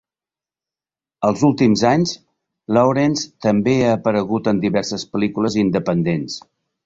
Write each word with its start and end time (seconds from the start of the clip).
Els 1.27 1.43
últims 1.49 1.83
anys, 1.89 2.13
Lawrence 2.79 3.29
també 3.47 3.77
ha 3.89 3.93
aparegut 3.99 4.51
en 4.53 4.65
diverses 4.67 5.07
pel·lícules 5.13 5.59
independents. 5.67 6.41